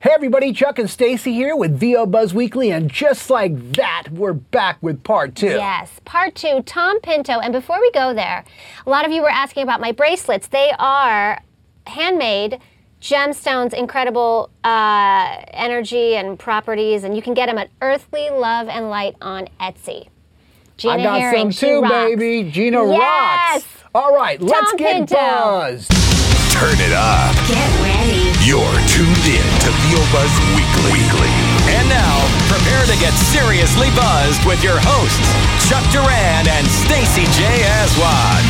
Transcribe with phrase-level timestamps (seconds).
[0.00, 4.34] Hey everybody, Chuck and Stacy here with VO Buzz Weekly, and just like that, we're
[4.34, 5.46] back with part two.
[5.46, 7.40] Yes, part two, Tom Pinto.
[7.40, 8.44] And before we go there,
[8.86, 10.48] a lot of you were asking about my bracelets.
[10.48, 11.40] They are
[11.86, 12.60] handmade
[13.00, 18.90] gemstones, incredible uh, energy and properties, and you can get them at Earthly Love and
[18.90, 20.08] Light on Etsy.
[20.76, 21.92] Gina I got Herring, some too, rocks.
[22.16, 22.50] baby.
[22.50, 23.62] Gina Yes.
[23.64, 23.66] rocks.
[23.94, 25.14] All right, let's get Pinto.
[25.16, 25.90] buzzed.
[26.56, 27.36] Turn it up.
[27.46, 28.32] Get ready.
[28.40, 30.90] You're tuned in to VO Buzz Weekly.
[31.04, 31.32] Weekly.
[31.68, 32.16] And now,
[32.48, 35.28] prepare to get seriously buzzed with your hosts,
[35.68, 37.44] Chuck Duran and Stacy J.
[37.76, 38.42] Aswad.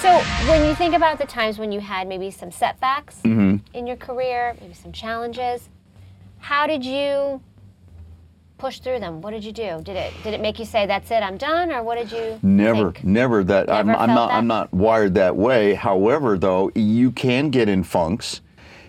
[0.00, 0.18] So,
[0.50, 3.56] when you think about the times when you had maybe some setbacks Mm-hmm.
[3.76, 5.68] in your career, maybe some challenges,
[6.38, 7.40] how did you
[8.62, 9.20] push through them?
[9.20, 9.80] What did you do?
[9.82, 12.38] Did it did it make you say that's it, I'm done, or what did you
[12.42, 13.04] Never, think?
[13.04, 13.68] never that.
[13.68, 14.28] I'm, I'm not.
[14.28, 14.36] that?
[14.36, 15.74] I'm not wired that way.
[15.74, 18.40] However, though, you can get in funks,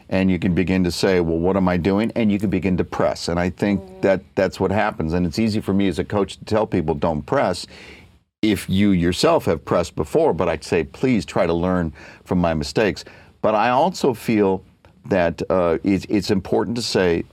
[0.09, 2.77] and you can begin to say, "Well, what am I doing?" And you can begin
[2.77, 3.27] to press.
[3.29, 4.01] And I think Mm.
[4.01, 5.13] that that's what happens.
[5.13, 7.65] And it's easy for me as a coach to tell people, "Don't press."
[8.43, 11.93] If you yourself have pressed before, but I'd say, please try to learn
[12.25, 13.05] from my mistakes.
[13.41, 14.61] But I also feel
[15.05, 17.23] that uh, it's, it's important to say,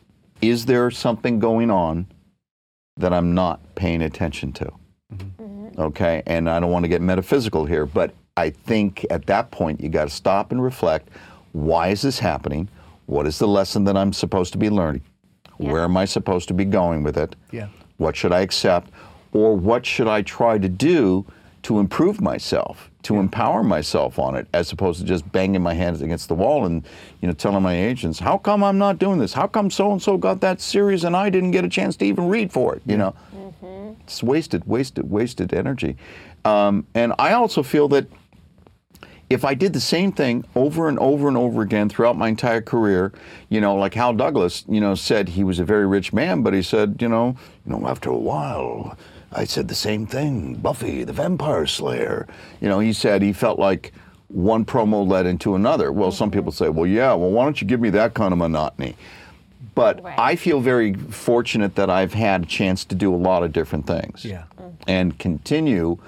[0.40, 2.06] is there something going on
[3.00, 4.72] that I'm not paying attention to?
[5.12, 5.80] Mm-hmm.
[5.80, 6.22] okay?
[6.26, 9.88] And i don't want to get metaphysical here but i think at that point you
[9.88, 11.08] got to stop and reflect.
[11.52, 12.68] Why is this happening?
[13.06, 15.02] What is the lesson that i'm supposed to be learning?
[15.56, 17.34] Where am i supposed to be going with it?
[17.50, 17.68] Yeah.
[17.96, 18.90] what should i accept?
[19.32, 21.26] Or what should i try to do
[21.62, 26.02] to improve myself to empower myself on it as opposed to just banging my hands
[26.02, 26.86] against the wall and
[27.22, 29.32] you know telling my agents how come i'm not doing this?
[29.32, 32.04] How come so and so got that series and i didn't get a chance to
[32.04, 32.82] even read for it?
[32.84, 33.14] You know?
[34.02, 35.96] It's wasted, wasted, wasted energy.
[36.44, 38.06] Um, and I also feel that
[39.28, 42.60] if I did the same thing over and over and over again throughout my entire
[42.60, 43.12] career,
[43.48, 46.52] you know, like Hal Douglas, you know, said he was a very rich man, but
[46.52, 48.98] he said, you know, you know, after a while,
[49.32, 50.54] I said the same thing.
[50.54, 52.26] Buffy, the Vampire Slayer.
[52.60, 53.92] You know, he said he felt like
[54.28, 55.92] one promo led into another.
[55.92, 58.38] Well, some people say, well, yeah, well, why don't you give me that kind of
[58.38, 58.96] monotony?
[59.74, 60.18] But Right.
[60.18, 63.86] I feel very fortunate that I've had a chance to do a lot of different
[63.86, 64.24] things.
[64.24, 64.44] Yeah.
[64.58, 64.68] Mm-hmm.
[64.88, 65.98] And continue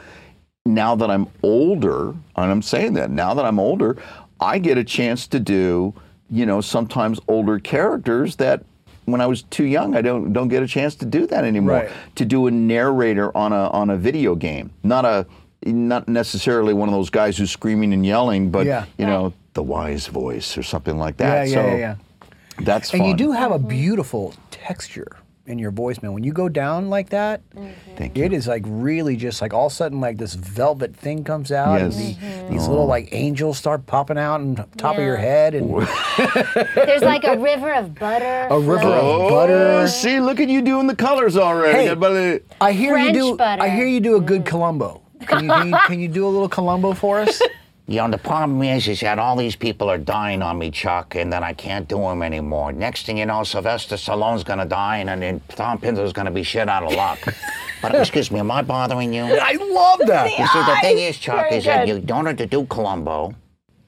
[0.65, 3.97] now that I'm older, and I'm saying that now that I'm older,
[4.41, 5.95] I get a chance to do,
[6.31, 8.65] you know, sometimes older characters that
[9.05, 11.75] when I was too young, I don't don't get a chance to do that anymore.
[11.75, 11.91] Right.
[12.17, 15.27] To do a narrator on a on a video game, not a
[15.65, 18.85] not necessarily one of those guys who's screaming and yelling, but Yeah.
[18.99, 21.49] you know, the wise voice or something like Yeah, that.
[21.49, 21.95] yeah, so yeah, yeah.
[22.61, 23.09] that's And fun.
[23.11, 25.17] you do have a beautiful texture
[25.47, 26.13] in your voice, man.
[26.13, 27.97] When you go down like that, mm-hmm.
[27.97, 28.25] Thank you.
[28.25, 31.51] it is like really just like all of a sudden like this velvet thing comes
[31.51, 31.81] out.
[31.81, 31.97] Yes.
[31.97, 35.71] And the- these little like angels start popping out on top of your head and
[36.75, 38.47] There's like a river of butter.
[38.51, 38.99] A river flowing.
[38.99, 39.53] of Oh, butter.
[39.83, 41.89] Oh, see, look at you doing the colors already.
[41.89, 42.41] Hey.
[42.61, 43.37] I hear French you do.
[43.37, 43.63] butter.
[43.63, 44.47] I hear you do a good mm.
[44.47, 45.03] Columbo.
[45.27, 47.41] Can you, can you can you do a little Columbo for us?
[47.93, 51.15] You know, the problem is, is that all these people are dying on me, Chuck,
[51.15, 52.73] and then I can't do them anymore.
[52.73, 56.71] Next thing you know, Sylvester Stallone's gonna die, and then Tom Pinto's gonna be shit
[56.71, 57.19] out of luck.
[57.83, 59.25] but excuse me, am I bothering you?
[59.25, 60.31] I love that.
[60.39, 61.89] You see, the thing is, Chuck, Very is that good.
[61.97, 63.35] you don't have to do Columbo.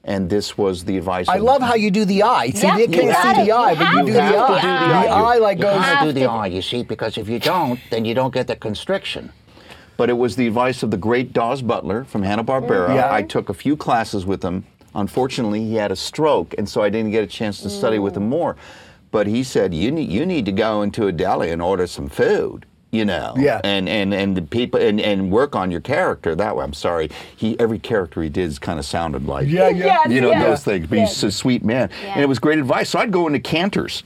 [0.03, 1.27] and this was the advice.
[1.27, 2.51] I of- love how you do the eye.
[2.51, 3.45] See, Yep, they you can't got see it.
[3.45, 4.61] the eye, You but you have do to the do eye.
[4.61, 5.33] the The eye.
[5.33, 5.81] eye like You goes.
[5.83, 8.45] have to do the eye, you see, because if you don't, then you don't get
[8.45, 9.31] the constriction.
[9.97, 12.87] But it was the advice of the great Daws Butler from Hanna Barbera.
[12.87, 12.95] Mm-hmm.
[12.95, 13.13] Yeah.
[13.13, 14.65] I took a few classes with him.
[14.93, 18.15] Unfortunately, he had a stroke, and so I didn't get a chance to study with
[18.15, 18.29] him mm.
[18.29, 18.55] more.
[19.11, 22.07] But he said, "You need you need to go into a deli and order some
[22.07, 23.59] food." You know, Yeah.
[23.65, 26.63] and and and the people and, and work on your character that way.
[26.63, 29.85] I'm sorry, he every character he did kind of sounded like Yeah, yeah.
[29.85, 30.43] Yes, you know yes.
[30.43, 30.87] those things.
[30.87, 32.89] But he's a sweet man, and it was great advice.
[32.91, 34.03] So I'd go into Canter's.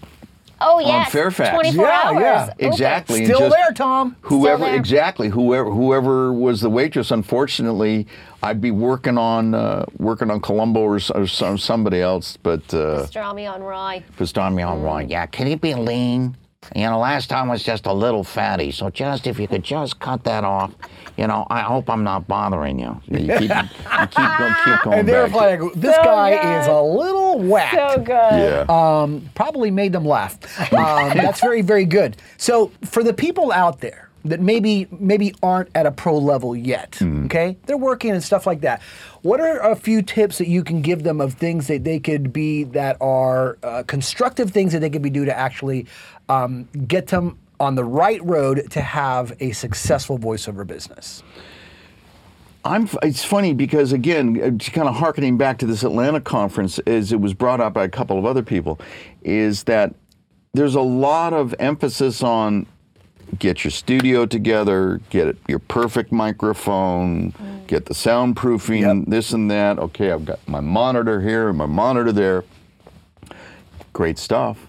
[0.61, 1.51] Oh yes, Fairfax.
[1.51, 2.21] 24 Yeah, hours.
[2.21, 2.49] yeah.
[2.53, 2.65] open.
[2.67, 3.17] Exactly.
[3.19, 4.15] and Still just there, Tom.
[4.21, 4.75] Whoever, there.
[4.75, 5.29] exactly.
[5.29, 7.11] Whoever, whoever was the waitress.
[7.11, 8.07] Unfortunately,
[8.43, 13.05] I'd be working on uh, working on Columbo or, or some, somebody else, but uh,
[13.05, 14.03] Pastrami on rye.
[14.17, 15.25] Pastrami on Right, yeah.
[15.25, 16.35] Can he be lean?
[16.75, 18.71] You know, last time was just a little fatty.
[18.71, 20.71] So just if you could just cut that off,
[21.17, 23.01] you know, I hope I'm not bothering you.
[23.07, 23.49] You keep, you keep
[24.37, 26.61] going, keep going And they're like, this So guy good.
[26.61, 27.75] is a little whacked.
[27.75, 28.07] So good.
[28.09, 28.65] yeah.
[28.69, 30.37] um, probably made them laugh.
[30.73, 32.17] Um, that's very, very good.
[32.37, 37.01] So for the people out there that maybe maybe aren't at a pro level yet,
[37.01, 38.81] okay, they're working and stuff like that.
[39.21, 42.33] What are a few tips that you can give them of things that they could
[42.33, 45.87] be that are uh, constructive things that they could be do to actually
[46.29, 51.23] um, get them on the right road to have a successful voiceover business?
[52.65, 52.89] I'm.
[53.03, 57.33] It's funny because again, kind of harkening back to this Atlanta conference, as it was
[57.33, 58.79] brought up by a couple of other people,
[59.23, 59.95] is that
[60.53, 62.65] there's a lot of emphasis on
[63.37, 67.33] get your studio together, get it, your perfect microphone,
[67.67, 69.05] get the soundproofing, Yep.
[69.07, 69.79] this and that.
[69.79, 72.43] Okay, I've got my monitor here and my monitor there.
[73.93, 74.67] Great stuff,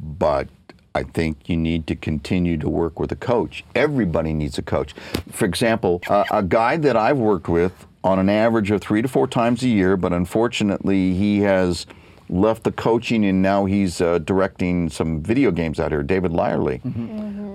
[0.00, 0.48] but
[0.96, 3.64] I think you need to continue to work with a coach.
[3.74, 4.94] Everybody needs a coach.
[5.32, 9.08] For example, uh, a guy that I've worked with on an average of three to
[9.08, 11.86] four times a year, but unfortunately he has
[12.28, 16.04] left the coaching and now he's uh, directing some video games out here.
[16.04, 16.80] David Lyerly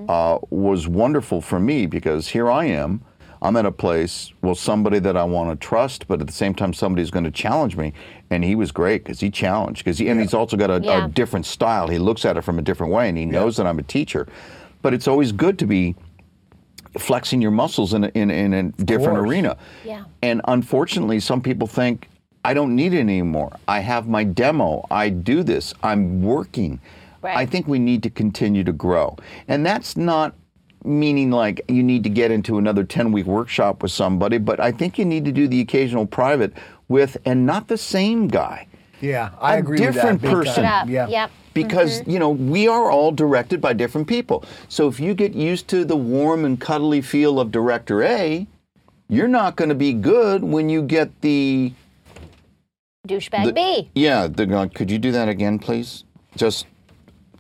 [0.10, 3.02] uh, was wonderful for me because here I am.
[3.42, 6.54] I'm at a place, well, somebody that I want to trust, but at the same
[6.54, 7.94] time, somebody's going to challenge me.
[8.30, 11.06] And he was great because he challenged, because he, and he's also got a, Yeah.
[11.06, 11.88] a different style.
[11.88, 14.28] He looks at it from a different way, and he knows that I'm a teacher.
[14.82, 15.96] But it's always good to be
[16.98, 19.58] flexing your muscles in a, in, in a different arena.
[19.86, 20.06] Yeah.
[20.22, 22.10] And unfortunately, some people think,
[22.44, 23.58] I don't need it anymore.
[23.68, 24.86] I have my demo.
[24.90, 25.74] I do this.
[25.84, 26.80] I'm working.
[27.22, 27.38] Right.
[27.38, 29.18] I think we need to continue to grow.
[29.48, 30.36] And that's not
[30.84, 34.72] meaning like you need to get into another 10 week workshop with somebody, but I
[34.72, 36.54] think you need to do the occasional private
[36.88, 38.68] with, and not the same guy.
[39.02, 40.28] Yeah, I A agree different with that.
[40.28, 40.64] big person.
[40.64, 40.84] time.
[40.84, 40.90] Up.
[40.90, 41.08] Yeah.
[41.08, 41.32] Yep.
[41.54, 42.12] Because, mm-hmm.
[42.12, 44.44] you know, we are all directed by different people.
[44.68, 48.48] So if you get used to the warm and cuddly feel of director A,
[49.08, 51.74] you're not going to be good when you get the
[53.08, 53.90] Douchebag the- B.
[53.96, 56.04] Yeah, they're uh, could you do that again, please?
[56.36, 56.68] Just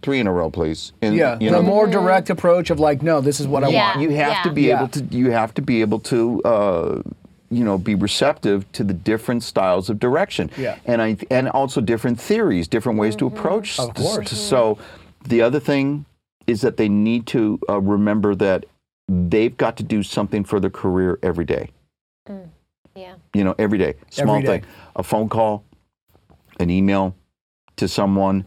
[0.02, 0.94] three in a row, please.
[1.02, 3.90] And, Yeah, you the more direct approach of like, no, this is what I Yeah.
[3.96, 4.02] want.
[4.02, 4.44] you have yeah.
[4.44, 4.78] to be Yeah.
[4.78, 7.02] able to you have to be able to uh,
[7.50, 10.76] you know be receptive to the different styles of direction Yeah.
[10.86, 14.32] and I and also different theories different ways to approach Of s- course.
[14.32, 14.78] so
[15.28, 16.06] the other thing
[16.48, 18.66] is that they need to uh, remember that
[19.08, 21.70] they've got to do something for their career every day
[22.96, 23.14] Yeah.
[23.34, 24.60] you know every day small Every day.
[24.60, 25.64] thing a phone call
[26.60, 27.16] an email
[27.78, 28.46] to someone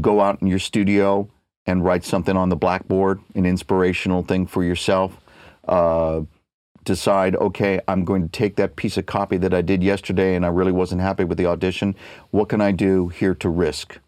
[0.00, 1.28] go out in your studio
[1.66, 5.16] and write something on the blackboard an inspirational thing for yourself
[5.66, 6.20] uh,
[6.84, 10.44] decide okay i'm going to take that piece of copy that i did yesterday and
[10.44, 11.94] i really wasn't happy with the audition.
[12.30, 13.98] What can i do here to risk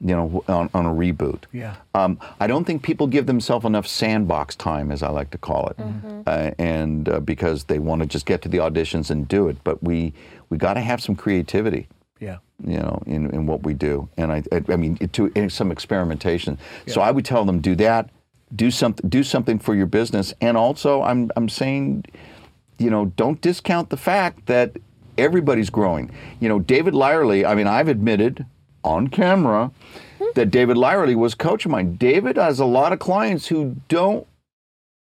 [0.00, 1.44] you know on, on a reboot?
[1.52, 1.76] Yeah.
[1.94, 5.68] um, I don't think people give themselves enough sandbox time, as I like to call
[5.68, 5.76] it,
[6.26, 9.56] uh, and uh, because they want to just get to the auditions and do it.
[9.64, 10.12] But we
[10.50, 11.88] we got to have some creativity,
[12.20, 12.38] Yeah.
[12.64, 14.08] you know, in, in what we do.
[14.16, 16.58] And I I, I mean, it, to in some experimentation.
[16.86, 18.10] So I would tell them do that,
[18.54, 22.04] do something, do something for your business, and also I'm I'm saying,
[22.78, 24.76] you know, don't discount the fact that
[25.18, 26.10] everybody's growing.
[26.40, 27.44] You know, David Lyerly.
[27.44, 28.46] I mean, I've admitted
[28.82, 29.70] on camera
[30.18, 30.24] hmm.
[30.34, 31.96] that David Lyerly was coach of mine.
[31.96, 34.26] David has a lot of clients who don't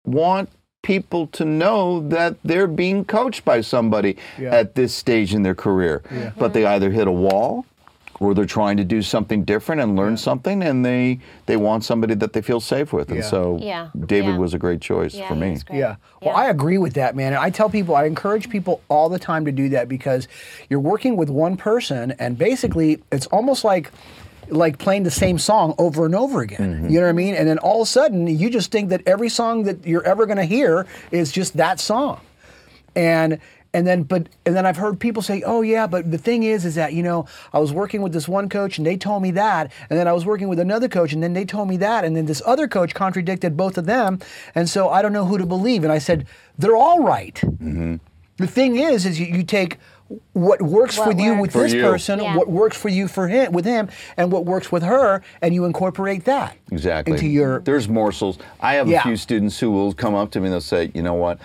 [0.05, 0.49] want
[0.83, 4.53] people to know that they're being coached by somebody Yeah.
[4.53, 6.03] at this stage in their career.
[6.37, 6.73] But they mm-hmm.
[6.73, 7.65] either hit a wall
[8.19, 12.13] or they're trying to do something different and learn something and they they want somebody
[12.15, 13.09] that they feel safe with.
[13.11, 13.87] And so Yeah.
[14.05, 14.37] David Yeah.
[14.37, 15.51] was a great choice Yeah, for me.
[15.51, 15.79] was great.
[15.79, 15.95] Yeah.
[16.21, 17.33] Well, I agree with that, man.
[17.33, 20.27] And I tell people, I encourage people all the time to do that because
[20.69, 23.91] you're working with one person, and basically, it's almost like
[24.49, 26.75] like playing the same song over and over again.
[26.75, 26.89] Mm-hmm.
[26.89, 27.35] You know what I mean?
[27.35, 30.25] And then all of a sudden, you just think that every song that you're ever
[30.25, 32.21] going to hear is just that song.
[32.95, 33.39] And
[33.73, 36.63] and then but and then I've heard people say, "Oh yeah, but the thing is
[36.63, 39.31] is that, you know, I was working with this one coach and they told me
[39.31, 42.05] that, and then I was working with another coach and then they told me that,
[42.05, 44.19] and then this other coach contradicted both of them,
[44.53, 46.27] and so I don't know who to believe." And I said,
[46.57, 47.35] "They're all right.
[47.35, 47.95] Mm-hmm.
[48.37, 49.77] The thing is is you, you take
[50.33, 51.51] what works What with you with.
[51.51, 51.81] For this you.
[51.81, 52.35] person, Yeah.
[52.37, 55.65] what works for you for him with him, and what works with her, and you
[55.65, 57.13] incorporate that Exactly.
[57.13, 58.37] into your There's morsels.
[58.59, 58.99] I have Yeah.
[58.99, 61.39] a few students who will come up to me and they'll say, you know what?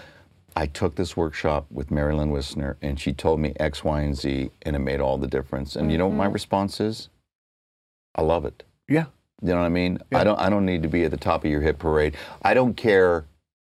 [0.56, 4.50] I took this workshop with Marilyn Wisner and she told me X, Y, and Z
[4.62, 5.76] and it made all the difference.
[5.76, 6.32] And you know what my mm-hmm.
[6.32, 7.08] response is?
[8.14, 8.64] I love it.
[8.88, 9.04] yeah.
[9.40, 10.00] You know what I mean?
[10.10, 10.18] Yeah.
[10.18, 12.16] I don't I don't need to be at the top of your hit parade.
[12.42, 13.24] I don't care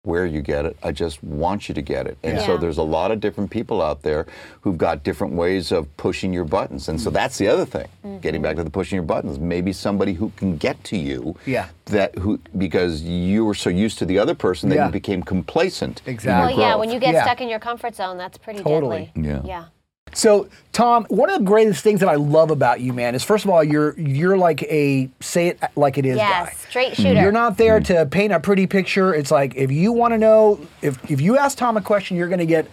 [0.03, 0.75] where you get it.
[0.81, 2.17] I just want you to get it.
[2.23, 4.25] And so there's a lot of different people out there
[4.61, 6.89] who've got different ways of pushing your buttons.
[6.89, 7.13] And so mm.
[7.13, 7.87] that's the other thing.
[8.03, 8.17] Mm-hmm.
[8.17, 9.37] Getting back to the pushing your buttons.
[9.37, 11.67] Maybe somebody who can get to you Yeah.
[11.85, 14.85] that who because you were so used to the other person that Yeah.
[14.87, 16.01] you became complacent.
[16.07, 16.55] Exactly.
[16.57, 17.23] Well, yeah, when you get Yeah.
[17.23, 19.11] stuck in your comfort zone, that's pretty Totally.
[19.13, 19.29] deadly.
[19.29, 19.41] Yeah.
[19.45, 19.65] Yeah.
[20.13, 23.45] So, Tom, one of the greatest things that I love about you, man, is first
[23.45, 26.55] of all, you're you're like a say it like it is Yes, guy.
[26.69, 27.21] straight shooter.
[27.21, 27.93] You're not there mm-hmm.
[27.95, 29.13] to paint a pretty picture.
[29.13, 32.29] It's like if you want to know, if if you ask Tom a question, you're
[32.29, 32.67] going to get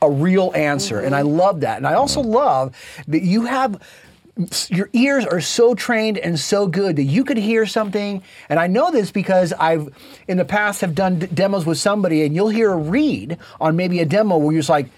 [0.00, 1.36] a real answer, and I mm-hmm.
[1.36, 1.76] love that.
[1.78, 2.74] And I also love
[3.08, 3.82] that you have
[4.68, 8.68] your ears are so trained and so good that you could hear something and i
[8.68, 9.88] know this because i've
[10.28, 13.74] in the past have done d- demos with somebody and you'll hear a read on
[13.74, 14.88] maybe a demo where you're just like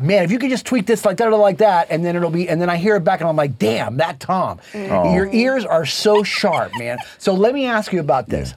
[0.00, 2.30] man if you could just tweak this like that or like that and then it'll
[2.30, 4.58] be and then i hear it back and i'm like damn that tom.
[4.72, 5.14] Mm.
[5.14, 5.32] Your oh.
[5.32, 6.98] ears are so sharp man.
[7.18, 8.54] So let me ask you about this.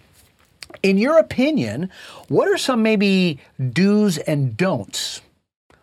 [0.83, 1.89] In your opinion
[2.27, 3.39] what are some maybe
[3.71, 5.21] do's and don'ts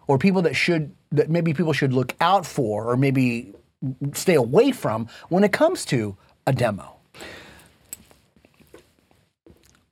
[0.07, 3.53] or people that should that maybe people should look out for or maybe
[4.13, 6.99] stay away from when it comes to a demo.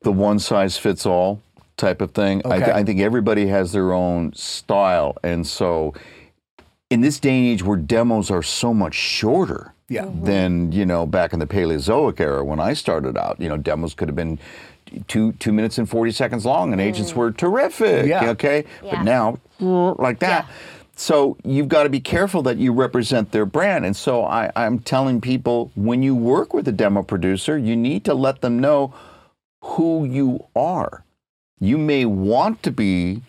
[0.06, 1.42] the one size fits all
[1.76, 2.42] type of thing.
[2.44, 5.94] I, th- I think everybody has their own style, and so
[6.90, 10.04] in this day and age where demos are so much shorter Yeah.
[10.04, 10.24] Mm-hmm.
[10.24, 13.94] than you know back in the Paleozoic era when I started out, you know demos
[13.94, 14.38] could have been
[15.08, 17.16] two two minutes and forty seconds long, and agents mm.
[17.16, 18.06] were terrific.
[18.06, 18.30] Yeah.
[18.30, 18.96] Okay, Yeah.
[18.96, 20.46] but now like that.
[20.46, 20.54] Yeah.
[20.98, 23.84] So you've got to be careful that you represent their brand.
[23.84, 28.02] And so I, I'm telling people when you work with a demo producer, you need
[28.06, 28.94] to let them know
[29.60, 31.04] who you are.
[31.60, 33.22] You may want to be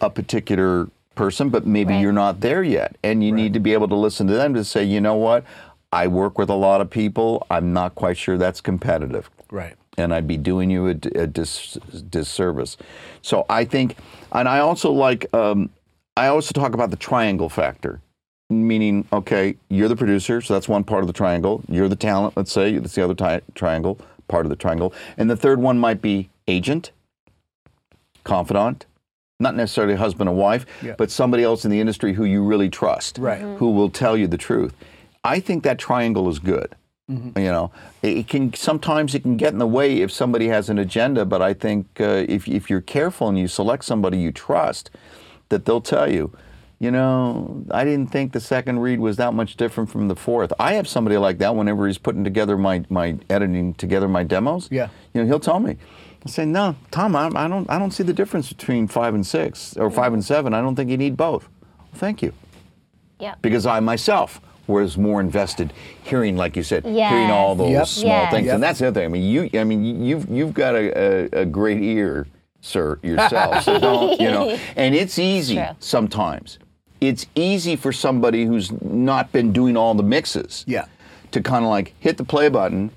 [0.00, 2.00] a particular person, but maybe Right.
[2.00, 2.96] you're not there yet.
[3.02, 5.44] And you need to be able to listen to them to say, you know what?
[5.92, 7.46] I work with a lot of people.
[7.50, 9.74] I'm not quite sure that's competitive Right.
[9.98, 11.76] and I'd be doing you a, a dis,
[12.08, 12.76] disservice.
[13.20, 13.96] So I think,
[14.32, 15.68] and I also like, um,
[16.16, 18.00] I also talk about the triangle factor,
[18.48, 21.62] meaning, okay, you're the producer, so that's one part of the triangle.
[21.68, 23.98] You're the talent, let's say, that's the other ti- triangle,
[24.28, 24.94] part of the triangle.
[25.18, 26.90] And the third one might be agent,
[28.24, 28.86] confidant,
[29.40, 30.94] not necessarily husband and wife, Yeah.
[30.96, 33.40] but somebody else in the industry who you really trust, Right.
[33.58, 34.74] who will tell you the truth.
[35.24, 36.74] I think that triangle is good.
[37.10, 37.38] Mm-hmm.
[37.38, 37.70] You know,
[38.02, 41.24] it it can sometimes it can get in the way if somebody has an agenda.
[41.24, 44.90] But I think uh, if if you're careful and you select somebody you trust,
[45.48, 46.30] that they'll tell you.
[46.78, 50.52] You know, I didn't think the second read was that much different from the fourth.
[50.58, 54.68] I have somebody like that whenever he's putting together my, my editing together my demos.
[54.68, 54.88] Yeah.
[55.14, 55.76] You know, he'll tell me.
[56.24, 59.26] I say, no, Tom, I, I don't I don't see the difference between five and
[59.26, 60.54] six or five and seven.
[60.54, 61.48] I don't think you need both.
[61.78, 62.32] Well, thank you
[63.18, 63.34] Yeah.
[63.42, 65.72] because I myself was more invested
[66.04, 67.86] hearing, like you said, hearing all those Yep.
[67.86, 68.30] small Yes.
[68.32, 68.46] things.
[68.46, 68.54] Yep.
[68.54, 69.06] And that's the other thing.
[69.06, 70.92] I mean, you, I mean, you've you've got a,
[71.34, 72.28] a, a great ear,
[72.60, 73.64] sir, yourself.
[73.64, 75.64] so don't, you know, and it's easy True.
[75.80, 76.58] sometimes.
[77.00, 80.84] It's easy for somebody who's not been doing all the mixes, Yeah.
[81.32, 82.92] to kind of like hit the play button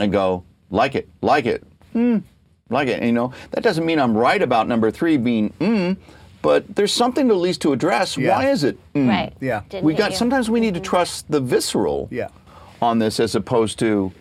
[0.00, 1.62] and go like it, like it,
[1.94, 2.22] mm,
[2.70, 2.98] like it.
[2.98, 5.96] And, you know, that doesn't mean I'm right about number three being mm,
[6.42, 8.16] but there's something at least to address.
[8.16, 8.30] Yeah.
[8.36, 8.76] Why is it?
[8.94, 9.08] mm?
[9.08, 9.32] Right.
[9.40, 9.62] Yeah.
[9.68, 10.16] Didn't we got you.
[10.16, 12.28] sometimes we need to trust the visceral Yeah.
[12.80, 14.12] on this as opposed to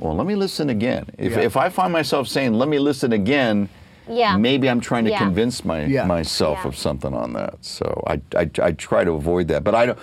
[0.00, 1.40] well let me listen again if, Yeah.
[1.40, 3.68] if i find myself saying let me listen again
[4.08, 4.36] Yeah.
[4.36, 5.18] maybe i'm trying to Yeah.
[5.18, 6.04] convince my, Yeah.
[6.06, 6.68] myself Yeah.
[6.68, 9.98] of something on that so I, I i try to avoid that but i don't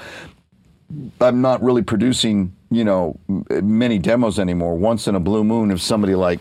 [1.22, 3.18] i'm not really producing you know
[3.64, 6.40] many demos anymore once in a blue moon if somebody like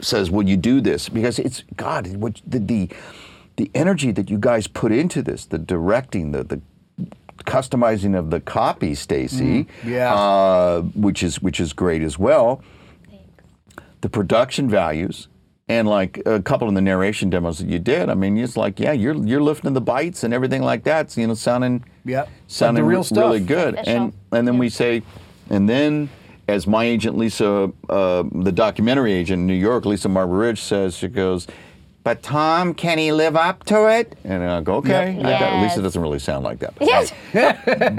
[0.00, 2.88] says "Will you do this because it's god what the the,
[3.56, 6.60] the energy that you guys put into this the directing the the
[7.44, 9.66] customizing of the copy, Stacy.
[9.84, 10.14] yeah.
[10.14, 12.62] Uh, which is which is great as well.
[14.00, 15.28] The production values
[15.68, 18.08] and like a couple of the narration demos that you did.
[18.08, 21.10] I mean, it's like yeah, you're you're lifting the bites and everything like that.
[21.10, 22.28] So, you know, sounding Yep.
[22.46, 23.18] sounding Like real stuff.
[23.18, 23.74] really good.
[23.74, 23.92] Official.
[24.04, 25.02] And and then we say,
[25.50, 26.08] and then
[26.48, 31.08] as my agent Lisa, uh, the documentary agent in New York, Lisa Marburidge says, she
[31.08, 31.46] goes.
[32.02, 34.14] But Tom, can he live up to it?
[34.24, 35.14] And I go, okay.
[35.16, 35.24] Yep.
[35.24, 36.74] I got- Lisa doesn't really sound like that.
[36.78, 37.12] but Yes.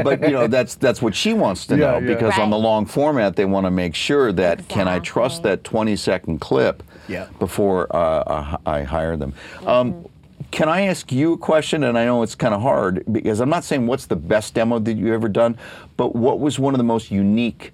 [0.04, 2.14] but you know that's that's what she wants to Yeah, know yeah.
[2.14, 5.64] because on the long format they want to make sure that can I trust that
[5.64, 7.28] 20 second clip Yeah.
[7.40, 9.34] before uh, I I hire them.
[9.66, 10.06] Um,
[10.52, 11.84] can I ask you a question?
[11.84, 14.78] And I know it's kind of hard because I'm not saying what's the best demo
[14.80, 15.58] that you ever done,
[15.98, 17.72] but what was one of the most unique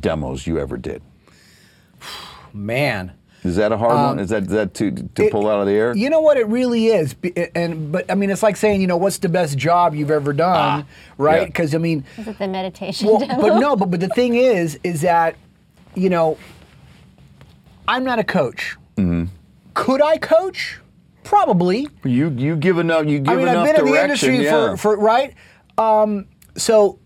[0.00, 1.02] demos you ever did?
[2.52, 3.12] Man.
[3.44, 4.18] Is that a hard one?
[4.20, 5.96] Is that is that to to Um, It- pull out of the air?
[5.96, 7.16] You know what it really is,
[7.56, 10.32] and but I mean it's like saying you know what's the best job you've ever
[10.32, 10.84] done,
[11.18, 11.40] right?
[11.40, 11.46] yeah.
[11.46, 13.40] Because I mean, Is it the meditation well, demo?
[13.40, 15.34] but no, but but the thing is, is that
[15.96, 16.38] you know,
[17.88, 18.76] I'm not a coach.
[18.96, 19.24] Mm-hmm.
[19.74, 20.78] Could I coach?
[21.24, 21.88] Probably.
[22.04, 24.44] You you give enough you give I mean, enough I've been in the direction, industry
[24.44, 24.76] yeah.
[24.76, 25.34] for, for right.
[25.78, 26.98] Um, so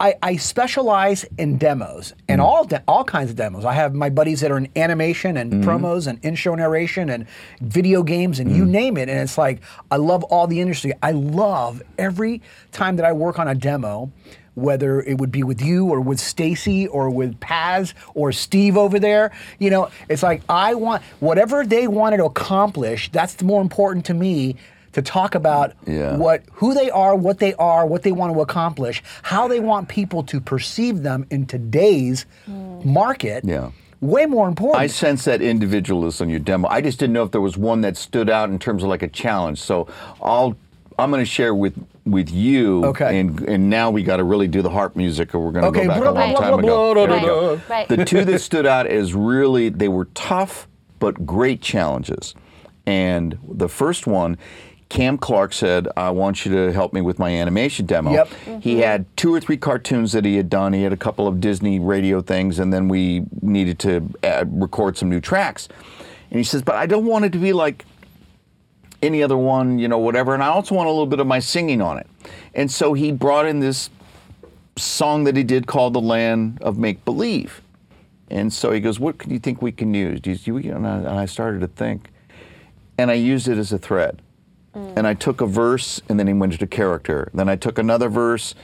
[0.00, 2.44] I, I specialize in demos and Mm.
[2.44, 3.64] all de- all kinds of demos.
[3.64, 5.68] I have my buddies that are in animation and Mm-hmm.
[5.70, 7.26] promos and in-show narration and
[7.60, 8.56] video games and Mm.
[8.56, 9.08] you name it.
[9.08, 9.60] And it's like
[9.90, 10.92] I love all the industry.
[11.02, 14.10] I love every time that I work on a demo.
[14.56, 19.00] Whether it would be with you or with Stacy or with Paz or Steve over
[19.00, 23.10] there, you know, it's like I want whatever they wanted to accomplish.
[23.10, 24.54] That's more important to me
[24.94, 26.16] to talk about Yeah.
[26.16, 29.88] what who they are, what they are, what they want to accomplish, how they want
[29.88, 32.80] people to perceive them in today's hmm.
[32.84, 33.44] market.
[33.44, 33.70] Yeah.
[34.00, 34.82] Way more important.
[34.82, 36.68] I sense that individualism in your demo.
[36.68, 39.02] I just didn't know if there was one that stood out in terms of like
[39.02, 39.60] a challenge.
[39.60, 39.88] So
[40.20, 40.56] I'll
[40.98, 41.74] I'm going to share with
[42.04, 42.84] with you.
[42.84, 43.18] Okay.
[43.18, 45.68] And and now we got to really do the harp music, or we're going to
[45.68, 46.94] Okay, go back blah, a long blah, time blah, ago.
[46.94, 47.56] blah, There blah, go.
[47.56, 47.76] blah.
[47.76, 47.88] Right.
[47.88, 52.34] The two that stood out as really they were tough but great challenges.
[52.86, 54.38] And the first one.
[54.88, 58.12] Cam Clarke said, I want you to help me with my animation demo.
[58.12, 58.28] Yep.
[58.62, 60.72] He had two or three cartoons that he had done.
[60.72, 64.96] He had a couple of Disney radio things, and then we needed to uh, record
[64.96, 65.68] some new tracks.
[66.30, 67.84] And he says, But I don't want it to be like
[69.02, 70.34] any other one, you know, whatever.
[70.34, 72.06] And I also want a little bit of my singing on it.
[72.54, 73.90] And so he brought in this
[74.76, 77.62] song that he did called The Land of Make Believe.
[78.30, 80.20] And so he goes, What do you think we can use?
[80.20, 82.10] Do you, and, I, and I started to think.
[82.96, 84.22] And I used it as a thread.
[84.74, 87.30] And I took a verse and then he went into character.
[87.34, 88.54] Then I took another verse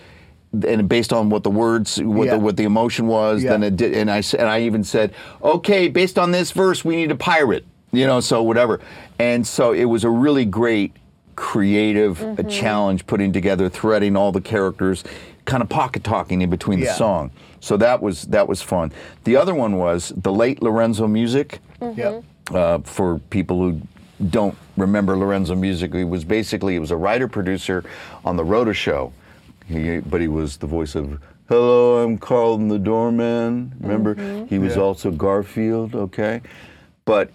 [0.67, 2.33] and based on what the words, what, Yeah.
[2.35, 3.51] the, what the emotion was, Yeah.
[3.51, 3.95] then it did.
[3.95, 5.13] And I, and I even said,
[5.43, 8.81] okay, based on this verse, we need a pirate, you know, so whatever.
[9.21, 10.93] And so it was a really great
[11.37, 15.05] creative uh challenge putting together, threading all the characters,
[15.47, 16.87] kind of pocket talking in between Yeah.
[16.87, 17.31] the song.
[17.61, 18.93] So that was that was fun.
[19.25, 22.25] The other one was the late Lorenzo Music Yep.
[22.53, 23.81] uh, for people who
[24.29, 27.85] don't remember Lorenzo Music, he was basically he was a writer producer
[28.25, 29.13] on the Rhoda Show,
[29.67, 34.47] he, but he was the voice of "Hello, I'm Carlton the Doorman." Remember, mm-hmm.
[34.47, 34.83] he was Yeah.
[34.83, 35.95] also Garfield.
[35.95, 36.43] Okay,
[37.05, 37.31] but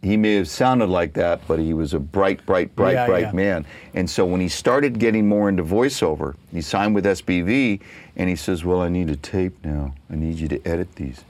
[0.00, 3.24] he may have sounded like that, but he was a bright, bright, bright, Yeah, bright
[3.26, 3.32] yeah.
[3.32, 3.66] man.
[3.94, 7.80] And so when he started getting more into voiceover, he signed with SBV,
[8.16, 9.94] and he says, "Well, I need a tape now.
[10.10, 11.24] I need you to edit these."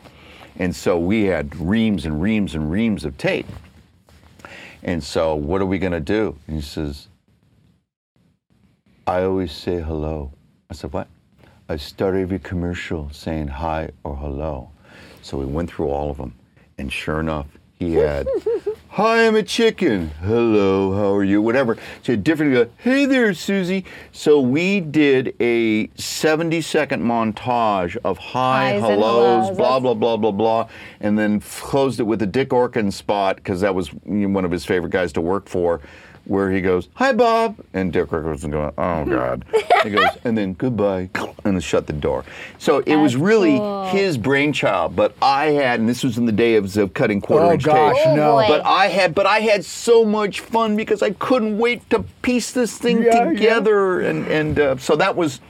[0.59, 3.47] And so we had reams and reams and reams of tape.
[4.83, 6.37] And so, what are we going to do?
[6.47, 7.09] And he says,
[9.07, 10.33] I always say hello.
[10.71, 11.09] I said, What?
[11.69, 14.71] I start every commercial saying hi or hello.
[15.23, 16.35] So we went through all of them.
[16.79, 17.47] And sure enough,
[17.79, 18.27] he had,
[18.97, 20.09] Hi, I'm a chicken.
[20.23, 21.41] Hello, how are you?
[21.41, 21.79] Whatever.
[22.03, 23.87] So different, go, hey there, Susie.
[24.13, 29.57] So we did a 70 second montage of hi, Highs and hellos, hellos.
[29.57, 30.69] blah, blah, blah, blah, blah,
[31.01, 34.35] and then f- closed it with a Dick Orkin spot because that was you know,
[34.35, 35.81] one of his favorite guys to work for,
[36.33, 39.45] where he goes, "Hi, Bob," and Dick Orkin was going, "Oh God,"
[39.85, 41.11] he goes, and then goodbye,
[41.45, 42.25] and then shut the door.
[42.59, 43.85] So it was That's really cool.
[43.89, 47.53] his brainchild, but I had, and this was in the days of cutting quarter Oh
[47.53, 48.07] inch gosh, tape.
[48.09, 48.33] Oh, no.
[48.33, 48.47] boy.
[48.49, 52.51] But I had, but I had so much fun because I couldn't wait to piece
[52.53, 53.25] this thing Yeah, yeah.
[53.31, 55.41] together, and and uh, so that was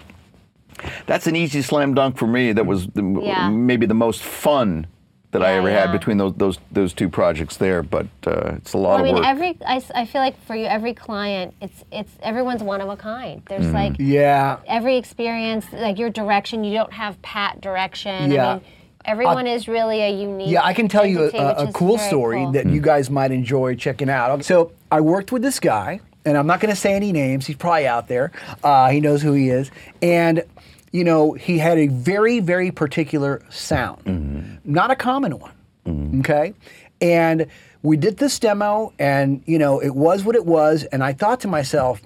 [1.06, 2.52] that's an easy slam dunk for me.
[2.52, 3.48] That was the, Yeah.
[3.50, 4.86] maybe the most fun
[5.32, 7.82] that I Yeah, ever had between those those those two projects there.
[7.82, 9.26] But uh, it's a lot Well, I of mean, work.
[9.26, 12.88] every I, s- I feel like for you, every client, it's it's everyone's one of
[12.88, 13.42] a kind.
[13.48, 13.74] There's Mm-hmm.
[13.74, 14.58] like Yeah.
[14.66, 16.64] every experience, like your direction.
[16.64, 18.30] You don't have pat direction.
[18.30, 18.48] Yeah.
[18.48, 18.64] I mean,
[19.04, 20.50] everyone is really a unique.
[20.50, 22.52] Yeah, I can tell you entity, a, a, a cool story cool.
[22.52, 24.44] that you guys might enjoy checking out.
[24.44, 27.46] So I worked with this guy, and I'm not going to say any names.
[27.46, 28.32] He's probably out there.
[28.62, 29.70] Uh, he knows who he is,
[30.02, 30.44] and
[30.92, 34.56] you know he had a very, very particular sound, mm-hmm.
[34.64, 35.52] not a common one.
[35.86, 36.20] Mm-hmm.
[36.20, 36.54] Okay,
[37.00, 37.46] and
[37.82, 41.40] we did this demo, and you know it was what it was, and I thought
[41.40, 42.00] to myself.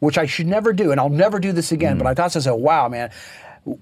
[0.00, 1.98] Which I should never do, and I'll never do this again.
[1.98, 2.12] But mm-hmm.
[2.12, 3.10] I thought to myself, "Wow, man,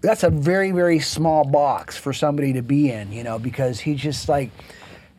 [0.01, 3.95] that's a very very small box for somebody to be in you know because he
[3.95, 4.51] just like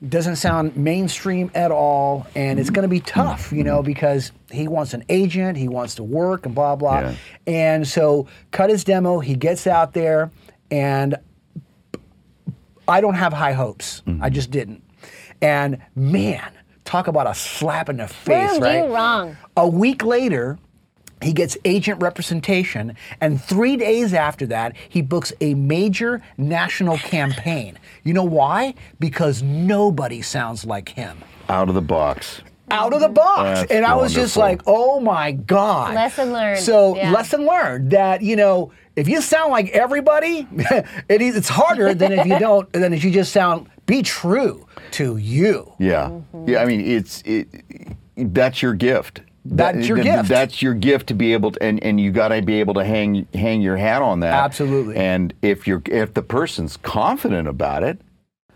[0.08, 3.20] doesn't sound mainstream at all and it's going to be mm-hmm.
[3.20, 7.00] tough you know because he wants an agent he wants to work and blah blah
[7.02, 7.16] Yeah.
[7.48, 10.32] and so cut his demo he gets out there
[10.72, 11.18] and
[12.88, 14.34] i don't have high hopes i mm-hmm.
[14.34, 14.82] just didn't
[15.42, 16.52] and man
[16.90, 19.38] talk about a slap in the face Proved right you wrong.
[19.56, 20.58] a week later,
[21.22, 27.78] he gets agent representation, and three days after that, he books a major national campaign.
[28.04, 28.74] You know why?
[29.00, 31.18] Because nobody sounds like him.
[31.50, 32.42] Out of the box.
[32.72, 33.62] Out of the box.
[33.62, 35.96] That's and I was just like, oh my God.
[35.96, 36.60] Lesson learned.
[36.60, 37.12] So, Yeah.
[37.12, 40.48] lesson learned that, you know, if you sound like everybody,
[41.10, 44.68] it is, it's harder than if you don't, than if you just sound, be true
[44.92, 45.74] to you.
[45.80, 46.50] Yeah, Mm-hmm.
[46.50, 46.62] yeah.
[46.62, 47.48] I mean, it's it.
[48.16, 49.22] That's your gift.
[49.46, 50.30] That's your th- gift.
[50.30, 52.84] That's your gift to be able to, and, and you got to be able to
[52.84, 54.34] hang hang your hat on that.
[54.34, 54.96] Absolutely.
[54.98, 58.00] And if you're if the person's confident about it,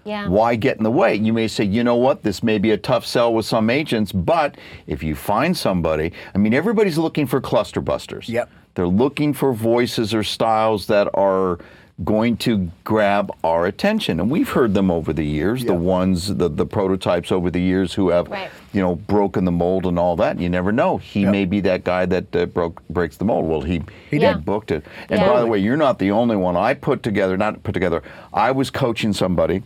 [0.06, 0.28] Yeah.
[0.28, 1.16] why get in the way?
[1.16, 4.12] You may say, you know what, this may be a tough sell with some agents,
[4.12, 8.28] but if you find somebody, I mean, everybody's looking for cluster busters.
[8.28, 8.50] Yep.
[8.76, 11.60] They're looking for voices or styles that are
[12.04, 14.20] going to grab our attention.
[14.20, 17.94] And we've heard them over the years, the ones, the, the prototypes over the years
[17.94, 18.50] who have, Right.
[18.74, 20.40] you know, broken the mold and all that.
[20.40, 20.98] You never know.
[20.98, 21.32] He Yeah.
[21.32, 23.46] may be that guy that uh, broke breaks the mold.
[23.48, 24.34] Well, he, he Yeah.
[24.34, 24.84] did booked it.
[25.10, 25.32] And Yeah.
[25.32, 26.58] by the way, you're not the only one.
[26.58, 28.02] I put together, not put together,
[28.34, 29.62] I was coaching somebody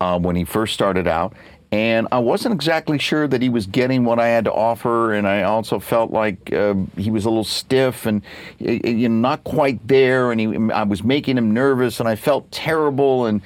[0.00, 1.32] uh, when he first started out.
[1.70, 5.28] And I wasn't exactly sure that he was getting what I had to offer, and
[5.28, 8.22] I also felt like uh, he was a little stiff and
[8.58, 10.32] you know, not quite there.
[10.32, 13.42] And he, I was making him nervous, and I felt terrible, and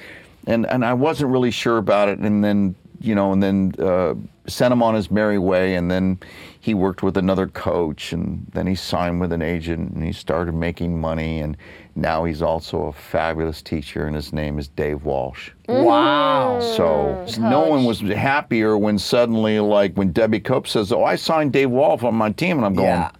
[0.47, 2.19] and and I wasn't really sure about it.
[2.19, 4.15] And then you know, and then uh,
[4.47, 5.75] sent him on his merry way.
[5.75, 6.19] And then
[6.59, 10.53] he worked with another coach, and then he signed with an agent, and he started
[10.53, 11.39] making money.
[11.39, 11.57] And
[11.95, 15.51] now he's also a fabulous teacher, and his name is Dave Walsh.
[15.67, 16.59] Wow.
[16.61, 21.53] So no one was happier when suddenly, like when Debbie Cope says, "Oh, I signed
[21.53, 23.11] Dave Walsh on my team," and I'm going, Yeah.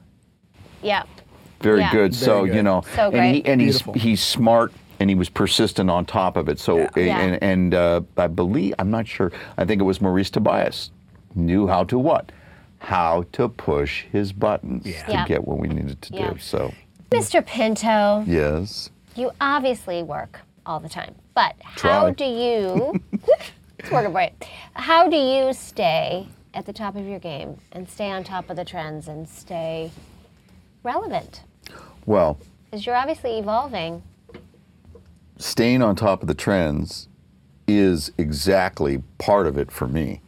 [0.82, 1.04] Yeah.
[1.62, 1.92] very Yeah.
[1.92, 2.16] good.
[2.16, 2.56] so good.
[2.56, 6.38] you know, So and he and he's he's smart and he was persistent on top
[6.38, 6.60] of it.
[6.60, 6.90] So Yeah.
[6.96, 7.20] Yeah.
[7.20, 9.32] and and uh, I believe I'm not sure.
[9.58, 10.92] I think it was Maurice Tobias
[11.36, 12.32] knew how to what,
[12.80, 15.06] how to push his buttons Yeah.
[15.06, 15.26] to Yeah.
[15.28, 16.32] get what we needed to Yeah.
[16.34, 16.38] do.
[16.40, 16.74] So
[17.12, 17.46] Mr.
[17.46, 23.00] Pinto, yes, you obviously work all the time, but how do you?
[23.80, 24.30] it's working for.
[24.74, 28.56] How do you stay at the top of your game and stay on top of
[28.56, 29.92] the trends and stay
[30.84, 31.44] relevant?
[32.06, 32.38] well.
[32.66, 34.02] Because you're obviously evolving.
[35.38, 37.08] staying on top of the trends
[37.68, 40.22] is exactly part of it for me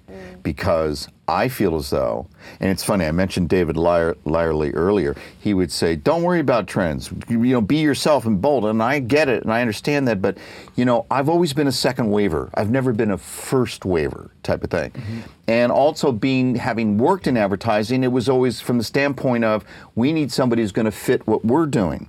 [0.45, 2.27] because I feel as though,
[2.59, 5.15] and it's funny, I mentioned David Lyerly earlier.
[5.39, 7.11] He would say, Don't worry about trends.
[7.27, 8.63] You know, be yourself and bold.
[8.65, 10.37] And I get it and I understand that, but,
[10.75, 12.51] you know, I've always been a second waver.
[12.53, 14.91] I've never been a first waver type of thing.
[14.91, 15.19] Mm-hmm.
[15.47, 20.13] And also, being having worked in advertising, it was always from the standpoint of we
[20.13, 22.07] need somebody who's going to fit what we're doing.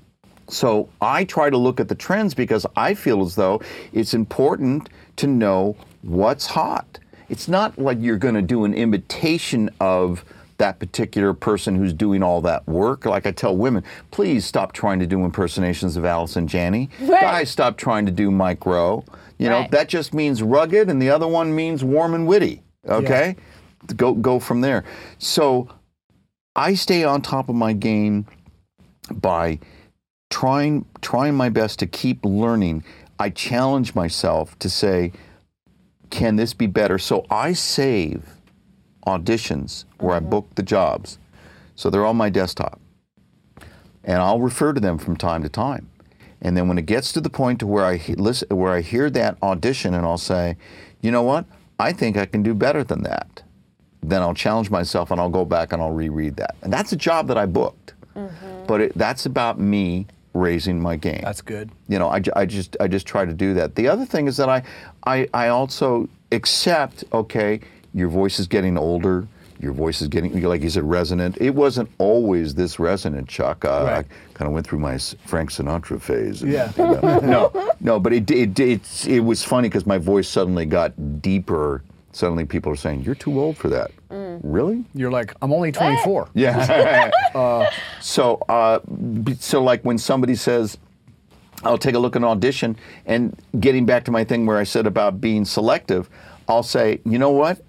[0.49, 3.62] So I try to look at the trends because I feel as though
[3.94, 6.99] it's important to know what's hot.
[7.29, 10.25] It's not like you're going to do an imitation of
[10.59, 13.05] that particular person who's doing all that work.
[13.05, 16.89] Like I tell women, please stop trying to do impersonations of Allison Janney.
[17.01, 17.21] Right.
[17.21, 19.05] Guys, stop trying to do Mike Rowe.
[19.39, 19.71] You know, Right.
[19.73, 22.62] that just means rugged, and the other one means warm and witty.
[22.89, 23.37] Okay?
[23.97, 24.85] Go, go from there.
[25.19, 25.69] So
[26.55, 28.25] I stay on top of my game
[29.12, 29.59] by
[30.31, 32.83] trying trying my best to keep learning.
[33.19, 35.12] I challenge myself to say,
[36.11, 36.99] can this be better?
[36.99, 38.23] So I save
[39.07, 40.31] auditions where I mm-hmm.
[40.31, 41.19] book the jobs.
[41.75, 42.81] So they're on my desktop.
[44.05, 45.90] And I'll refer to them from time to time.
[46.40, 48.81] And then when it gets to the point to where I he- listen, where I
[48.81, 50.57] hear that audition and I'll say,
[51.01, 51.47] you know what?
[51.79, 53.42] I think I can do better than that.
[54.03, 56.55] Then I'll challenge myself and I'll go back and I'll reread that.
[56.62, 57.95] And that's a job that I booked.
[58.14, 58.66] Mm-hmm.
[58.66, 61.20] But it, that's about me raising my game.
[61.22, 61.70] That's good.
[61.88, 63.75] you know I, I just i just try to do that.
[63.75, 64.62] The other thing is that I,
[65.05, 67.61] I i also accept okay
[67.94, 69.27] your voice is getting older
[69.59, 71.38] your voice is getting like you said resonant.
[71.40, 73.64] It wasn't always this resonant chuck.
[73.64, 74.07] Uh, Right.
[74.07, 76.70] i kind of went through my frank sinatra phase and, Yeah.
[76.77, 80.66] you know, no no but it it, it, it was funny because my voice suddenly
[80.66, 81.83] got deeper.
[82.12, 83.90] Suddenly people are saying you're too old for that
[84.53, 86.29] really You're like, I'm only 24.
[86.35, 87.11] yeah.
[88.01, 88.81] so, uh,
[89.39, 90.79] so like when somebody says,
[91.63, 94.65] "I'll take a look at an audition," and getting back to my thing where I
[94.65, 96.09] said about being selective,
[96.49, 97.63] I'll say, "You know what?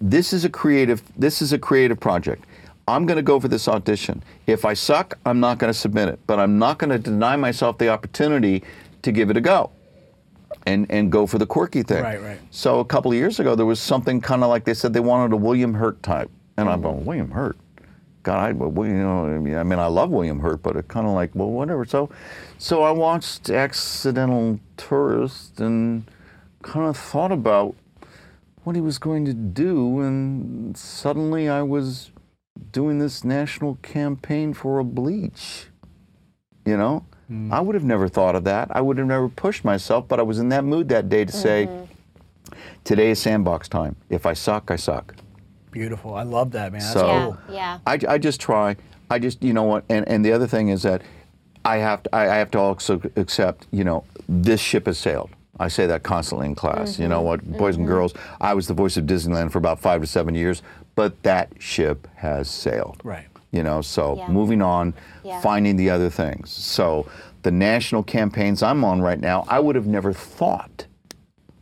[0.00, 1.02] This is a creative.
[1.16, 2.44] This is a creative project.
[2.88, 4.22] I'm going to go for this audition.
[4.46, 7.36] If I suck, I'm not going to submit it, but I'm not going to deny
[7.36, 8.62] myself the opportunity
[9.02, 9.70] to give it a go."
[10.64, 12.02] And, and go for the quirky thing.
[12.02, 12.38] Right, right.
[12.50, 15.00] So a couple of years ago, there was something kind of like they said they
[15.00, 17.56] wanted a William Hurt type, and I'm going William Hurt.
[18.22, 20.86] God, I well, you know, I mean, I mean, I love William Hurt, but it
[20.86, 21.84] kind of like well, whatever.
[21.84, 22.08] So,
[22.58, 26.08] so I watched Accidental Tourist and
[26.62, 27.74] kind of thought about
[28.62, 32.12] what he was going to do, and suddenly I was
[32.70, 35.66] doing this national campaign for a bleach.
[36.64, 37.04] You know,
[37.52, 38.68] I would have never thought of that.
[38.70, 41.32] I would have never pushed myself, but I was in that mood that day to
[41.32, 42.54] say, mm-hmm.
[42.84, 43.96] today is sandbox time.
[44.10, 45.14] If I suck, I suck.
[45.70, 46.14] Beautiful.
[46.14, 46.80] I love that, man.
[46.80, 47.38] That's So- Yeah, cool.
[47.54, 47.78] yeah.
[47.86, 48.76] I, I just try.
[49.10, 51.02] I just, you know what, and, and the other thing is that
[51.64, 55.30] I have to, I, I have to also accept, you know, this ship has sailed.
[55.60, 56.98] I say that constantly in class.
[56.98, 57.50] You know mm-hmm.
[57.50, 57.94] what, boys and mm-hmm.
[57.94, 60.62] girls, I was the voice of Disneyland for about five to seven years,
[60.94, 63.00] but that ship has sailed.
[63.04, 63.26] Right.
[63.52, 64.28] You know, so Yeah.
[64.28, 65.40] moving on, Yeah.
[65.40, 66.50] finding the other things.
[66.50, 67.06] So
[67.42, 70.86] the national campaigns I'm on right now, I would have never thought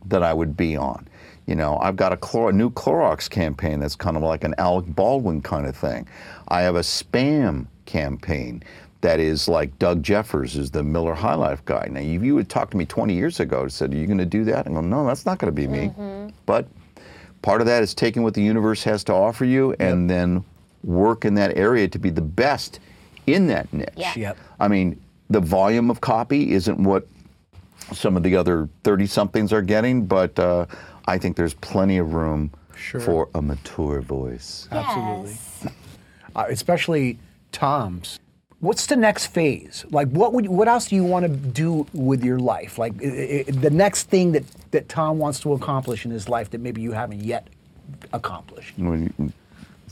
[0.07, 1.07] that I would be on.
[1.47, 4.55] You know, I've got a, Clor- a new Clorox campaign that's kind of like an
[4.57, 6.07] Alec Baldwin kind of thing.
[6.47, 8.63] I have a spam campaign
[9.01, 11.89] that is like Doug Jeffers is the Miller High Life guy.
[11.91, 14.19] Now, if you would talk to me 20 years ago and said, "Are you going
[14.19, 16.29] to do that?" I go, "No, that's not going to be me." Mm-hmm.
[16.45, 16.67] But
[17.41, 20.45] part of that is taking what the universe has to offer you and then
[20.83, 22.79] work in that area to be the best
[23.27, 23.89] in that niche.
[23.95, 24.13] Yeah.
[24.15, 24.37] Yep.
[24.59, 27.07] I mean, the volume of copy isn't what
[27.93, 30.65] some of the other 30 somethings are getting, but uh,
[31.07, 32.99] I think there's plenty of room Sure.
[33.01, 34.67] for a mature voice.
[34.71, 35.31] Absolutely.
[35.31, 35.67] Yes.
[36.35, 37.19] uh, especially
[37.51, 38.19] Tom's.
[38.59, 39.85] What's the next phase?
[39.91, 42.77] Like, what would what else do you want to do with your life?
[42.79, 46.49] Like, i- i- the next thing that that Tom wants to accomplish in his life
[46.51, 47.47] that maybe you haven't yet
[48.13, 48.73] accomplished.
[48.77, 49.33] When you-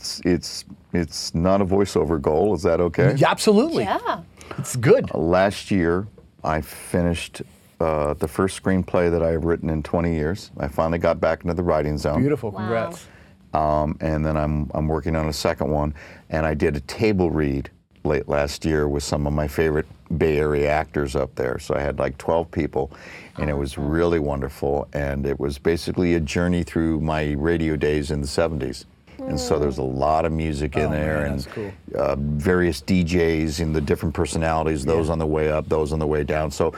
[0.00, 2.54] It's, it's, it's not a voiceover goal.
[2.54, 3.14] Is that okay?
[3.16, 3.84] Yeah, absolutely.
[3.84, 4.22] Yeah.
[4.56, 5.14] It's good.
[5.14, 6.06] Last year,
[6.42, 7.42] I finished
[7.80, 10.52] uh, the first screenplay that I have written in 20 years.
[10.58, 12.20] I finally got back into the writing zone.
[12.20, 12.50] Beautiful.
[12.50, 12.60] Wow.
[12.60, 13.08] Congrats.
[13.52, 15.92] Um, and then I'm, I'm working on a second one.
[16.30, 17.70] And I did a table read
[18.02, 19.86] late last year with some of my favorite
[20.16, 21.58] Bay Area actors up there.
[21.58, 22.90] So I had like 12 people,
[23.36, 24.88] and it was really wonderful.
[24.94, 28.86] And it was basically a journey through my radio days in the 70s.
[29.28, 31.72] And so there's a lot of music in Oh, there man, and that's cool.
[31.96, 36.06] uh, various DJs and the different personalities, those on the way up, those on the
[36.06, 36.50] way down.
[36.50, 36.74] So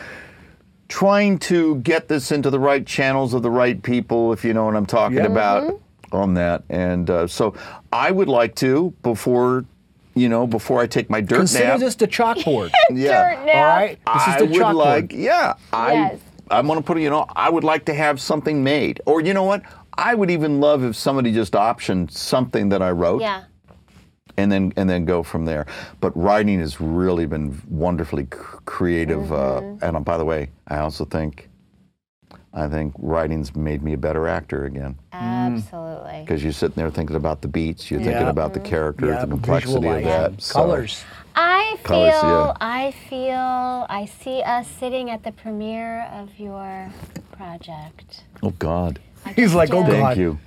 [0.88, 4.64] trying to get this into the right channels of the right people, if you know
[4.66, 5.24] what I'm talking Yeah.
[5.26, 6.64] about on that.
[6.68, 7.54] And uh, so
[7.92, 9.64] I would like to, before,
[10.14, 11.80] you know, before I take my dirt Consider nap.
[11.80, 12.70] this the chalkboard.
[12.92, 13.36] yeah.
[13.36, 13.56] Dirt nap.
[13.56, 13.98] All right.
[14.12, 14.74] This is I the would chalkboard.
[14.74, 16.20] like, yeah, I, Yes.
[16.50, 19.00] I want to put, it, you know, I would like to have something made.
[19.06, 19.62] Or you know what?
[19.94, 23.44] I would even love if somebody just optioned something that I wrote Yeah.
[24.36, 25.66] and then and then go from there.
[26.00, 29.20] But writing has really been wonderfully c- creative.
[29.24, 29.82] Mm-hmm.
[29.82, 31.48] Uh, and uh, by the way, I also think
[32.54, 36.20] I think writing's made me a better actor again Absolutely.
[36.20, 39.26] because you're sitting there thinking about the beats, you're thinking about the characters, Yeah, the
[39.28, 40.32] complexity of visualize that.
[40.32, 40.42] it.
[40.42, 41.04] So- Colors.
[41.34, 42.52] I feel, Colors, yeah.
[42.60, 46.90] I feel, I see us sitting at the premiere of your
[47.32, 48.24] project.
[48.42, 48.98] Oh God!
[49.36, 50.16] He's like, oh Thank God.
[50.16, 50.38] Thank you.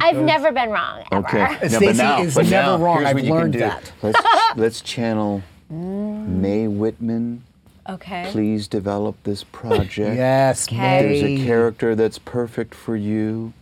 [0.00, 1.04] I've never been wrong.
[1.10, 1.26] Ever.
[1.28, 1.68] Okay.
[1.68, 2.98] Stacey is but never wrong.
[2.98, 3.92] here's I've what you can learned that.
[4.02, 7.44] Let's, let's channel Mae Whitman.
[7.88, 8.28] Okay.
[8.30, 10.16] Please develop this project.
[10.16, 11.02] Yes, Okay.
[11.02, 13.54] There's a character that's perfect for you.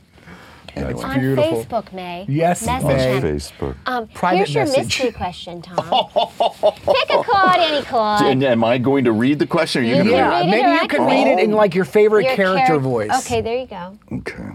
[0.77, 1.65] Anyway, On Beautiful.
[1.65, 2.27] Facebook, Mae.
[2.29, 3.17] Yes, Message Mae.
[3.17, 3.23] on.
[3.23, 3.77] Facebook.
[3.87, 4.85] Um, Private here's your message.
[4.85, 5.77] mystery question, Tom.
[5.87, 8.27] Pick a card, any card.
[8.27, 9.83] And am I going to read the question?
[9.83, 10.89] Or are you You going to can read Yeah, read it maybe you I can
[10.89, 13.27] can read read it in like your favorite Your character charac- voice.
[13.27, 13.99] Okay, there you go.
[14.12, 14.51] Okay.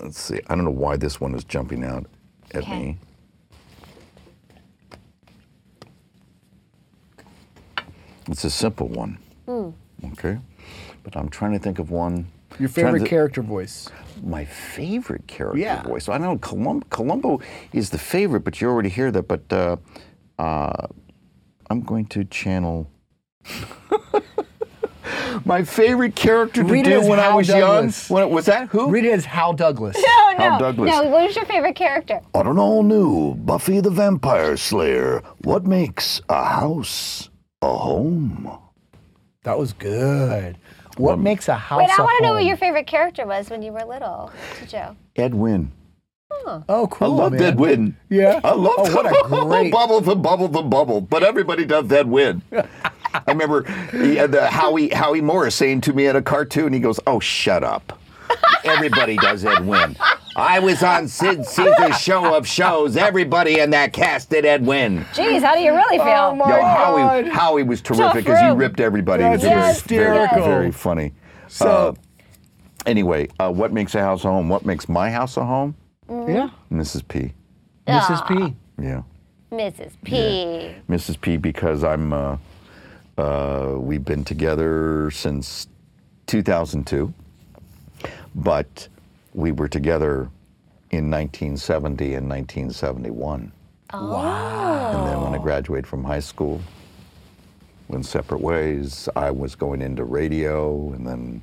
[0.00, 0.40] Let's see.
[0.46, 2.06] I don't know why this one is jumping out
[2.54, 2.78] at Okay.
[2.78, 2.98] me.
[8.28, 9.18] It's a simple one.
[9.46, 9.70] Hmm.
[10.12, 10.38] Okay.
[11.02, 12.26] But I'm trying to think of one.
[12.58, 13.88] Your favorite to- character voice.
[14.22, 15.82] my favorite character Yeah.
[15.82, 16.04] voice.
[16.04, 17.40] So I know Colum- Columbo
[17.72, 19.28] is the favorite, but you already hear that.
[19.28, 19.76] But uh,
[20.38, 20.86] uh,
[21.70, 22.90] I'm going to channel
[25.44, 28.08] my favorite character to Read do as when I was Douglas.
[28.10, 28.14] young.
[28.16, 28.88] When it, was that who?
[28.90, 29.96] Read it as Hal Douglas.
[29.96, 30.58] No, Hal no.
[30.58, 30.90] Douglas.
[30.90, 32.20] No, what was your favorite character?
[32.34, 37.28] On an all new Buffy the Vampire Slayer, what makes a house
[37.62, 38.50] a home?
[39.44, 40.58] That was good.
[40.96, 43.50] What makes a house Wait, I a want to know what your favorite character was
[43.50, 44.30] when you were little,
[44.68, 44.96] Joe.
[45.16, 45.72] Ed Wynn.
[46.68, 47.20] Oh, cool.
[47.20, 47.42] I love man.
[47.42, 47.96] Ed Wynn.
[48.08, 48.40] Yeah?
[48.44, 51.00] I love Oh, what a great- bubble the bubble the bubble.
[51.00, 52.42] But everybody does Ed Wynn.
[52.52, 56.80] I remember he had the Howie Howie Morris saying to me at a cartoon, he
[56.80, 57.98] goes, "Oh, shut up."
[58.64, 59.96] Everybody does Ed Wynn.
[60.36, 62.94] I was on Sid Caesar's show of shows.
[62.98, 65.04] Everybody in that cast did Ed Wynn.
[65.14, 66.06] Jeez, how do you really feel?
[66.06, 67.24] Oh, my Yo, God.
[67.24, 69.22] Howie, Howie was terrific because he ripped everybody.
[69.22, 70.36] That's it was very, hysterical.
[70.44, 71.12] very, very funny.
[71.48, 71.94] So- Uh,
[72.84, 74.50] anyway, uh, what makes a house a home?
[74.50, 75.74] What makes my house a home?
[76.10, 76.50] Yeah.
[76.70, 77.08] Mrs.
[77.08, 77.32] P.
[77.88, 78.28] Mrs.
[78.28, 78.54] P.
[78.78, 79.02] Yeah.
[79.50, 79.92] Mrs.
[80.04, 80.74] P.
[80.86, 81.18] Mrs.
[81.18, 82.36] P because I'm uh,
[83.16, 85.66] uh, we've been together since
[86.26, 87.14] 2002,
[88.34, 88.88] but
[89.36, 90.30] we were together
[90.90, 93.52] in 1970 and 1971.
[93.92, 94.92] Wow.
[94.96, 96.60] And then when I graduated from high school,
[97.88, 99.08] went separate ways.
[99.14, 101.42] I was going into radio, and then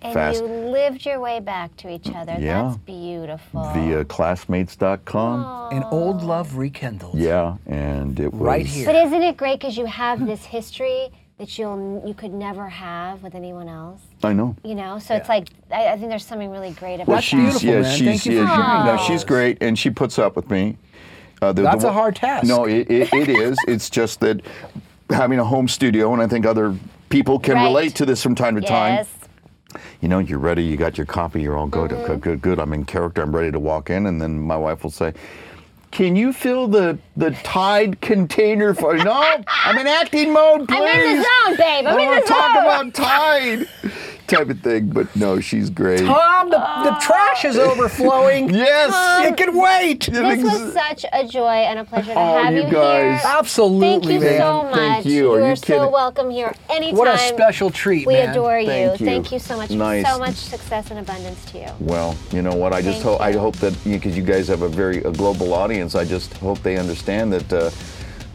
[0.00, 0.40] And Fast.
[0.40, 2.36] you lived your way back to each other.
[2.38, 2.62] Yeah.
[2.68, 3.64] That's beautiful.
[3.74, 5.72] via classmates.com.
[5.76, 7.18] An old love rekindled.
[7.18, 8.86] Yeah, and it was Right here.
[8.86, 13.22] But isn't it great because you have this history that you'll you could never have
[13.22, 14.00] with anyone else?
[14.22, 14.56] I know.
[14.64, 17.22] You know, so it's like I, I think there's something really great about Well, that.
[17.24, 17.96] she's beautiful, yeah, man.
[17.96, 20.76] she's Thank you for yeah, no, she's great, and she puts up with me.
[21.40, 22.46] Uh, the- the That's a hard task.
[22.46, 23.56] No, it, it, it is.
[23.68, 24.40] It's just that
[25.10, 26.76] having a home studio, and I think other
[27.08, 27.64] people can Right.
[27.64, 28.94] relate to this from time to time.
[28.96, 29.08] yes.
[30.00, 30.64] You know, you're ready.
[30.64, 31.42] You got your copy.
[31.42, 31.90] You're all good.
[31.90, 32.06] Mm-hmm.
[32.06, 32.58] Good, good, good.
[32.58, 33.22] I'm in character.
[33.22, 35.12] I'm ready to walk in, and then my wife will say,
[35.90, 38.96] Can you fill the the Tide container for?
[38.96, 40.78] No, I'm in acting mode, please.
[40.78, 41.86] I'm in the zone, babe.
[41.86, 43.68] I'm I in want the to talk about Tide,
[44.28, 44.88] type of thing.
[44.90, 46.00] But no, she's great.
[46.00, 48.48] Tom, the, the trash is overflowing.
[48.58, 49.26] Yes.
[49.28, 50.06] It can wait.
[50.06, 53.20] This was such a joy and a pleasure to Oh, have you you, guys.
[53.22, 53.30] here.
[53.38, 54.38] Absolutely, Thank you man.
[54.40, 54.74] so much.
[54.74, 55.32] Thank you.
[55.32, 55.92] Are are you so kidding?
[55.92, 56.96] welcome here anytime.
[56.96, 58.30] What a special treat, We man.
[58.30, 58.66] adore you.
[58.66, 59.06] Thank you.
[59.06, 59.70] Thank you so much.
[59.70, 60.06] Nice.
[60.10, 61.68] So much success and abundance to you.
[61.80, 62.72] Well, you know what?
[62.72, 63.38] I just Thank hope I you.
[63.38, 66.76] hope that because you guys have a very a global audience, I just hope they
[66.76, 67.52] understand that.
[67.52, 67.70] Uh,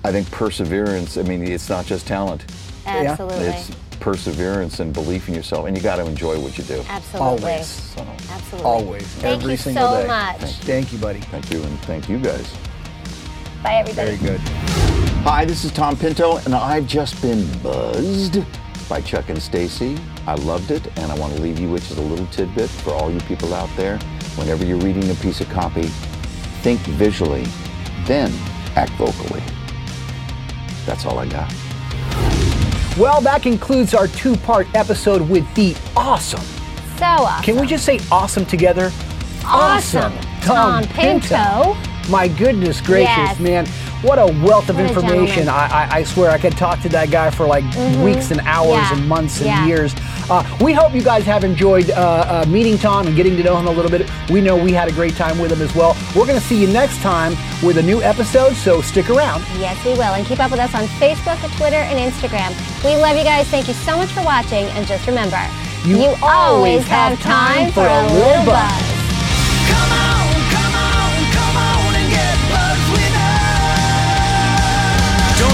[0.06, 1.18] I think perseverance.
[1.18, 2.44] I mean, it's not just talent;
[2.86, 3.46] Absolutely.
[3.48, 3.70] it's
[4.04, 6.84] perseverance and belief in yourself, and you got to enjoy what you do.
[6.90, 7.52] Absolutely.
[7.52, 7.66] Always.
[7.68, 8.70] So, Absolutely.
[8.70, 9.08] Always.
[9.08, 10.08] Thank every you single so day.
[10.08, 10.42] much.
[10.66, 11.22] Thank you, buddy.
[11.22, 12.54] thank you, and thank you guys.
[13.64, 14.18] Bye, everybody.
[14.18, 14.42] Very good.
[15.24, 18.44] Hi, this is Tom Pinto, and I've just been buzzed
[18.90, 19.98] by Chuck and Stacy.
[20.28, 22.92] I loved it, and I want to leave you with just a little tidbit for
[22.92, 24.00] all you people out there.
[24.36, 25.88] Whenever you're reading a piece of copy,
[26.62, 27.46] think visually,
[28.04, 28.34] then
[28.76, 29.44] act vocally.
[30.86, 31.54] That's all I got.
[32.98, 36.42] Well, that concludes our two part episode with the awesome.
[36.98, 37.44] So awesome.
[37.44, 38.92] Can we just say awesome together?
[39.46, 40.14] Awesome.
[40.42, 41.76] Tom Pinto.
[42.10, 43.40] My goodness gracious, Yes.
[43.40, 43.66] man.
[44.04, 45.48] What a wealth of What information.
[45.48, 47.64] I, I, I swear I could talk to that guy for like
[48.04, 48.94] weeks and hours Yeah.
[48.98, 49.66] and months and Yeah.
[49.66, 49.96] years.
[50.30, 53.58] Uh, we hope you guys have enjoyed uh, uh, meeting Tom and getting to know
[53.58, 54.10] him a little bit.
[54.30, 55.96] We know we had a great time with him as well.
[56.16, 59.44] We're going to see you next time with a new episode, so stick around.
[59.58, 60.14] Yes, we will.
[60.14, 62.52] And keep up with us on Facebook, Twitter, and Instagram.
[62.84, 63.48] We love you guys.
[63.48, 64.66] Thank you so much for watching.
[64.76, 65.40] And just remember,
[65.86, 68.93] You always have time for a little buzz.